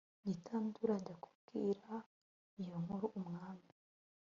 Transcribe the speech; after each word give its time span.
gitandura 0.27 0.91
ajya 0.99 1.15
kubwira 1.23 1.93
iyo 2.61 2.75
nkuru 2.83 3.07
umwami 3.19 3.69